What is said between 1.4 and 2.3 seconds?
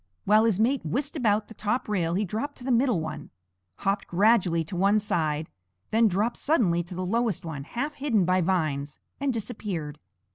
the top rail he